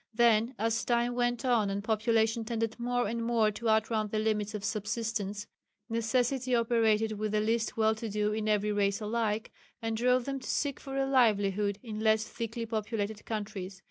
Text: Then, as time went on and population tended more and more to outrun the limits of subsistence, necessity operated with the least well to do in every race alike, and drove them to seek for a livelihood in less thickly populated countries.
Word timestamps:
Then, 0.15 0.55
as 0.57 0.83
time 0.83 1.13
went 1.13 1.45
on 1.45 1.69
and 1.69 1.83
population 1.83 2.43
tended 2.43 2.79
more 2.79 3.07
and 3.07 3.23
more 3.23 3.51
to 3.51 3.69
outrun 3.69 4.07
the 4.07 4.17
limits 4.17 4.55
of 4.55 4.63
subsistence, 4.63 5.45
necessity 5.89 6.55
operated 6.55 7.11
with 7.11 7.33
the 7.33 7.39
least 7.39 7.77
well 7.77 7.93
to 7.93 8.09
do 8.09 8.33
in 8.33 8.49
every 8.49 8.71
race 8.71 8.99
alike, 8.99 9.51
and 9.79 9.95
drove 9.95 10.25
them 10.25 10.39
to 10.39 10.49
seek 10.49 10.79
for 10.79 10.97
a 10.97 11.05
livelihood 11.05 11.77
in 11.83 11.99
less 11.99 12.23
thickly 12.27 12.65
populated 12.65 13.25
countries. 13.25 13.79